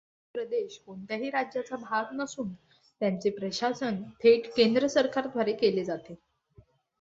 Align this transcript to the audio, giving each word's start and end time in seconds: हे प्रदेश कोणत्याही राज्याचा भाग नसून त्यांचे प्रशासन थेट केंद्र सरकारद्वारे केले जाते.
हे 0.01 0.39
प्रदेश 0.39 0.77
कोणत्याही 0.85 1.29
राज्याचा 1.29 1.75
भाग 1.75 2.13
नसून 2.13 2.47
त्यांचे 3.01 3.29
प्रशासन 3.29 4.01
थेट 4.23 4.51
केंद्र 4.55 4.87
सरकारद्वारे 4.87 5.53
केले 5.53 5.83
जाते. 5.85 6.15